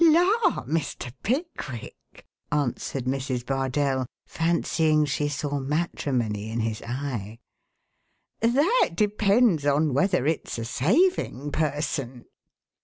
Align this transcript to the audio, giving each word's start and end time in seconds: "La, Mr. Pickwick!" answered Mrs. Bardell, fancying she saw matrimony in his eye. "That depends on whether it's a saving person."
"La, 0.03 0.63
Mr. 0.65 1.13
Pickwick!" 1.21 2.25
answered 2.51 3.05
Mrs. 3.05 3.45
Bardell, 3.45 4.07
fancying 4.25 5.05
she 5.05 5.27
saw 5.27 5.59
matrimony 5.59 6.49
in 6.49 6.61
his 6.61 6.81
eye. 6.81 7.37
"That 8.39 8.89
depends 8.95 9.63
on 9.63 9.93
whether 9.93 10.25
it's 10.25 10.57
a 10.57 10.65
saving 10.65 11.51
person." 11.51 12.25